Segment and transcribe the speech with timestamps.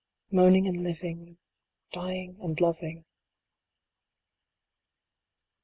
[0.31, 1.37] Moaning and living.
[1.91, 3.05] Dying and loving.